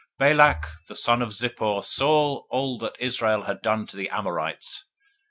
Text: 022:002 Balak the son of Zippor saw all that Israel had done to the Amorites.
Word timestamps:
022:002 0.19 0.19
Balak 0.31 0.65
the 0.87 0.95
son 0.95 1.21
of 1.21 1.29
Zippor 1.29 1.85
saw 1.85 2.37
all 2.49 2.79
that 2.79 2.95
Israel 2.99 3.43
had 3.43 3.61
done 3.61 3.85
to 3.85 3.95
the 3.95 4.09
Amorites. 4.09 4.85